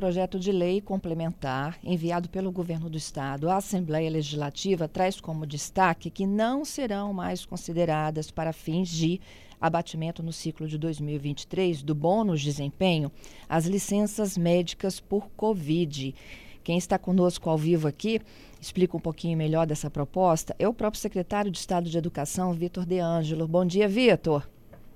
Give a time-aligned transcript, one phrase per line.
[0.00, 6.10] projeto de lei complementar enviado pelo governo do estado à Assembleia Legislativa traz como destaque
[6.10, 9.20] que não serão mais consideradas para fins de
[9.60, 13.10] abatimento no ciclo de 2023 do bônus desempenho
[13.48, 16.14] as licenças médicas por Covid.
[16.62, 18.20] Quem está conosco ao vivo aqui
[18.60, 22.86] explica um pouquinho melhor dessa proposta é o próprio secretário de Estado de Educação, Vitor
[22.86, 23.48] De Angelo.
[23.48, 24.48] Bom dia, Vitor.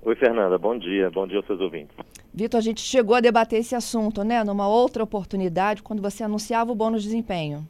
[0.03, 0.57] Oi, Fernanda.
[0.57, 1.11] Bom dia.
[1.11, 1.95] Bom dia aos seus ouvintes.
[2.35, 4.43] Vitor, a gente chegou a debater esse assunto, né?
[4.43, 7.65] Numa outra oportunidade, quando você anunciava o bônus de desempenho.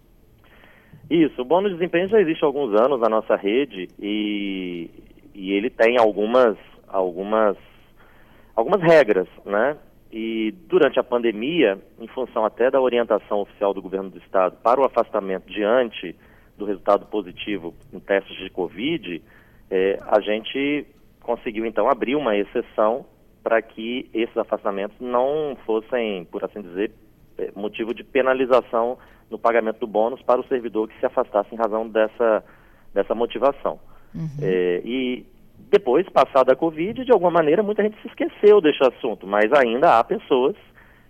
[1.07, 4.89] Isso, o bônus de desempenho já existe há alguns anos na nossa rede e,
[5.35, 7.55] e ele tem algumas, algumas,
[8.55, 9.77] algumas regras, né?
[10.11, 14.81] E durante a pandemia, em função até da orientação oficial do governo do estado para
[14.81, 16.15] o afastamento diante
[16.57, 19.21] do resultado positivo em testes de Covid,
[19.70, 20.87] eh, a gente
[21.21, 23.05] conseguiu então abrir uma exceção
[23.45, 26.91] para que esses afastamentos não fossem, por assim dizer,
[27.38, 28.98] é, motivo de penalização
[29.30, 32.43] no pagamento do bônus para o servidor que se afastasse em razão dessa,
[32.91, 33.79] dessa motivação.
[34.15, 34.27] Uhum.
[34.41, 35.27] É, e
[35.70, 39.99] depois, passada a Covid, de alguma maneira, muita gente se esqueceu desse assunto, mas ainda
[39.99, 40.55] há pessoas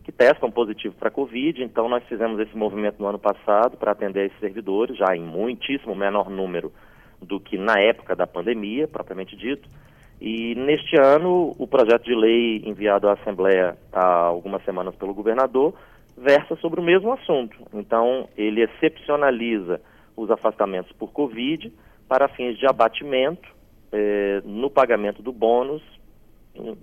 [0.03, 3.93] que testam positivo para a Covid, então nós fizemos esse movimento no ano passado para
[3.93, 6.73] atender esses servidores, já em muitíssimo menor número
[7.21, 9.69] do que na época da pandemia, propriamente dito.
[10.19, 15.73] E neste ano, o projeto de lei enviado à Assembleia há algumas semanas pelo governador
[16.17, 17.57] versa sobre o mesmo assunto.
[17.73, 19.81] Então, ele excepcionaliza
[20.15, 21.71] os afastamentos por Covid
[22.07, 23.47] para fins de abatimento
[23.91, 25.81] eh, no pagamento do bônus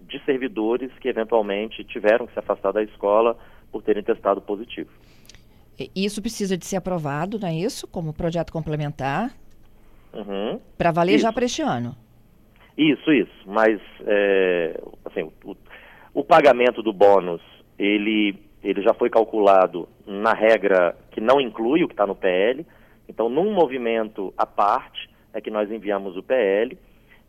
[0.06, 3.36] de servidores que eventualmente tiveram que se afastar da escola
[3.70, 4.90] por terem testado positivo.
[5.96, 7.86] Isso precisa de ser aprovado, não é isso?
[7.88, 9.34] Como projeto complementar?
[10.12, 10.60] Uhum.
[10.76, 11.22] Para valer isso.
[11.22, 11.96] já para este ano.
[12.76, 13.32] Isso, isso.
[13.46, 15.56] Mas é, assim, o,
[16.14, 17.42] o, pagamento do bônus,
[17.78, 22.66] ele, ele já foi calculado na regra que não inclui o que está no PL.
[23.08, 26.76] Então, num movimento à parte, é que nós enviamos o PL.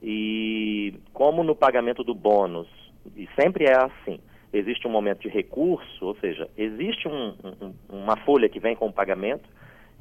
[0.01, 2.67] E como no pagamento do bônus,
[3.15, 4.19] e sempre é assim,
[4.51, 8.87] existe um momento de recurso, ou seja, existe um, um, uma folha que vem com
[8.87, 9.49] o pagamento,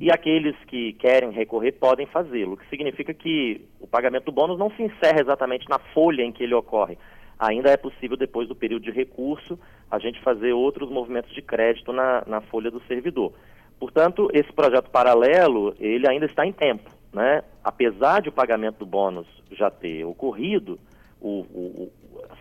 [0.03, 4.59] e aqueles que querem recorrer podem fazê-lo, o que significa que o pagamento do bônus
[4.59, 6.99] não se encerra exatamente na folha em que ele ocorre.
[7.39, 9.57] Ainda é possível, depois do período de recurso,
[9.89, 13.33] a gente fazer outros movimentos de crédito na, na folha do servidor.
[13.79, 16.91] Portanto, esse projeto paralelo, ele ainda está em tempo.
[17.13, 17.45] Né?
[17.63, 20.81] Apesar de o pagamento do bônus já ter ocorrido,
[21.21, 21.93] o, o, o,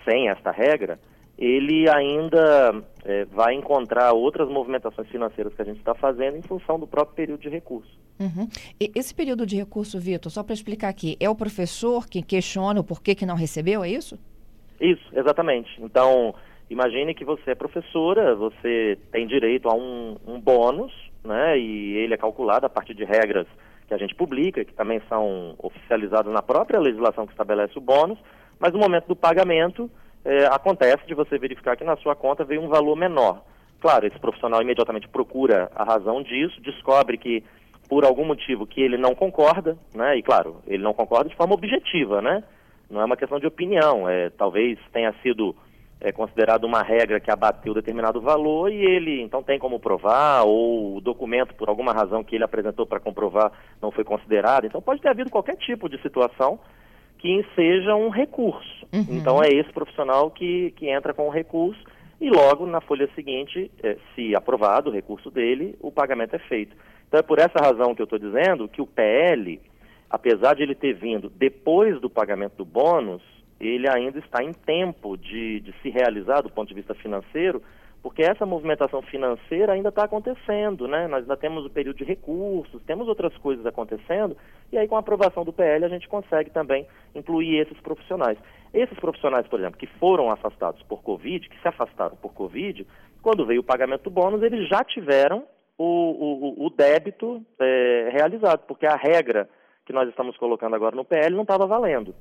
[0.04, 1.00] sem esta regra,
[1.42, 6.80] ele ainda é, vai encontrar outras movimentações financeiras que a gente está fazendo em função
[6.80, 8.00] do próprio período de recurso.
[8.20, 8.48] Uhum.
[8.80, 12.84] esse período de recurso, Vitor, só para explicar aqui, é o professor que questiona o
[12.84, 14.20] porquê que não recebeu, é isso?
[14.80, 15.72] Isso, exatamente.
[15.82, 16.36] Então,
[16.70, 22.14] imagine que você é professora, você tem direito a um, um bônus, né, e ele
[22.14, 23.48] é calculado a partir de regras
[23.88, 28.20] que a gente publica, que também são oficializadas na própria legislação que estabelece o bônus,
[28.60, 29.90] mas no momento do pagamento,
[30.24, 33.42] é, acontece de você verificar que na sua conta veio um valor menor.
[33.80, 37.44] Claro, esse profissional imediatamente procura a razão disso, descobre que
[37.90, 40.16] por algum motivo que ele não concorda, né?
[40.18, 42.44] E claro, ele não concorda de forma objetiva, né?
[42.90, 45.56] Não é uma questão de opinião, é, talvez tenha sido
[46.00, 50.98] é, considerado uma regra que abateu determinado valor e ele então tem como provar, ou
[50.98, 54.66] o documento, por alguma razão que ele apresentou para comprovar, não foi considerado.
[54.66, 56.60] Então pode ter havido qualquer tipo de situação
[57.22, 58.88] que seja um recurso.
[58.92, 59.06] Uhum.
[59.10, 61.82] Então é esse profissional que, que entra com o recurso
[62.20, 66.76] e logo na folha seguinte, eh, se aprovado o recurso dele, o pagamento é feito.
[67.08, 69.62] Então é por essa razão que eu estou dizendo que o PL,
[70.10, 73.22] apesar de ele ter vindo depois do pagamento do bônus,
[73.60, 77.62] ele ainda está em tempo de, de se realizar do ponto de vista financeiro,
[78.02, 81.08] porque essa movimentação financeira ainda está acontecendo, né?
[81.08, 84.36] Nós ainda temos o período de recursos, temos outras coisas acontecendo,
[84.72, 88.40] e aí com a aprovação do PL a gente consegue também incluir esses profissionais.
[88.74, 92.88] Esses profissionais, por exemplo, que foram afastados por Covid, que se afastaram por Covid,
[93.22, 95.44] quando veio o pagamento do bônus, eles já tiveram
[95.78, 99.48] o, o, o débito é, realizado, porque a regra
[99.86, 102.16] que nós estamos colocando agora no PL não estava valendo.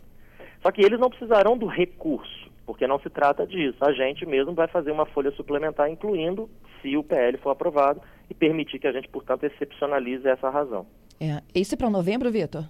[0.61, 3.79] Só que eles não precisarão do recurso porque não se trata disso.
[3.85, 6.49] A gente mesmo vai fazer uma folha suplementar, incluindo
[6.81, 10.87] se o PL for aprovado e permitir que a gente, portanto, excepcionalize essa razão.
[11.21, 11.43] É.
[11.55, 12.65] Isso é para novembro, Vitor?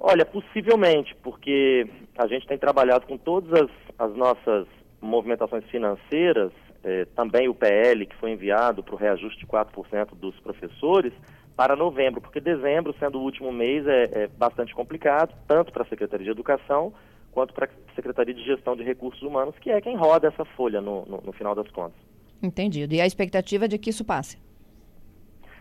[0.00, 4.66] Olha, possivelmente, porque a gente tem trabalhado com todas as, as nossas
[5.00, 6.52] movimentações financeiras,
[6.84, 11.12] eh, também o PL que foi enviado para o reajuste de 4% dos professores,
[11.56, 15.86] para novembro, porque dezembro, sendo o último mês, é, é bastante complicado, tanto para a
[15.86, 16.92] Secretaria de Educação
[17.32, 20.80] quanto para a Secretaria de Gestão de Recursos Humanos, que é quem roda essa folha
[20.80, 22.00] no, no, no final das contas.
[22.42, 22.94] Entendido.
[22.94, 24.38] E a expectativa é de que isso passe?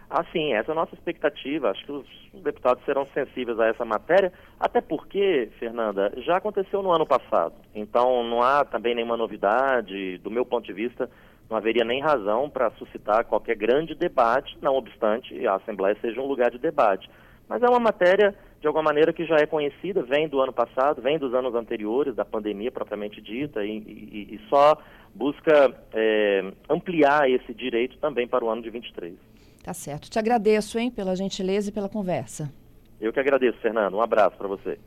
[0.10, 1.70] Ah, sim, essa é a nossa expectativa.
[1.70, 2.08] Acho que os
[2.44, 7.56] deputados serão sensíveis a essa matéria, até porque, Fernanda, já aconteceu no ano passado.
[7.76, 10.18] Então, não há também nenhuma novidade.
[10.20, 11.10] Do meu ponto de vista,
[11.50, 16.28] não haveria nem razão para suscitar qualquer grande debate, não obstante a Assembleia seja um
[16.28, 17.10] lugar de debate.
[17.48, 21.02] Mas é uma matéria, de alguma maneira, que já é conhecida, vem do ano passado,
[21.02, 24.78] vem dos anos anteriores, da pandemia propriamente dita, e, e, e só
[25.14, 29.16] busca é, ampliar esse direito também para o ano de 23.
[29.64, 30.10] Tá certo.
[30.10, 32.52] Te agradeço, hein, pela gentileza e pela conversa.
[33.00, 33.96] Eu que agradeço, Fernando.
[33.96, 34.80] Um abraço para você.